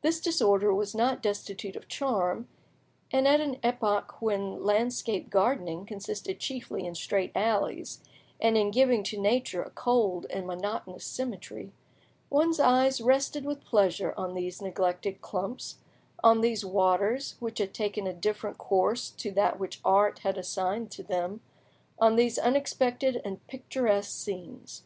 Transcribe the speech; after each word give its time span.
This 0.00 0.18
disorder 0.18 0.72
was 0.72 0.94
not 0.94 1.22
destitute 1.22 1.76
of 1.76 1.88
charm, 1.88 2.48
and 3.10 3.28
at 3.28 3.38
an 3.42 3.58
epoch 3.62 4.22
when 4.22 4.64
landscape 4.64 5.28
gardening 5.28 5.84
consisted 5.84 6.40
chiefly 6.40 6.86
in 6.86 6.94
straight 6.94 7.32
alleys, 7.34 8.02
and 8.40 8.56
in 8.56 8.70
giving 8.70 9.02
to 9.02 9.20
nature 9.20 9.62
a 9.62 9.68
cold 9.68 10.24
and 10.30 10.46
monotonous 10.46 11.04
symmetry, 11.04 11.74
one's 12.30 12.58
eye 12.58 12.90
rested 13.02 13.44
with 13.44 13.62
pleasure 13.66 14.14
on 14.16 14.32
these 14.32 14.62
neglected 14.62 15.20
clumps, 15.20 15.80
on 16.24 16.40
these 16.40 16.64
waters 16.64 17.36
which 17.38 17.58
had 17.58 17.74
taken 17.74 18.06
a 18.06 18.14
different 18.14 18.56
course 18.56 19.10
to 19.10 19.30
that 19.32 19.58
which 19.58 19.82
art 19.84 20.20
had 20.20 20.38
assigned 20.38 20.90
to 20.92 21.02
them, 21.02 21.42
on 21.98 22.16
these 22.16 22.38
unexpected 22.38 23.20
and 23.22 23.46
picturesque 23.48 24.12
scenes. 24.12 24.84